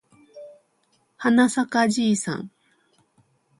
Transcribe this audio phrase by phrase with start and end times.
[1.17, 2.51] はなさかじいさん